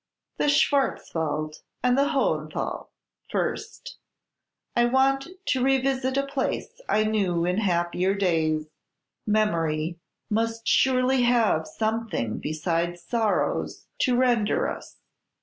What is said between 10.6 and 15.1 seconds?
surely have something besides sorrows to render us.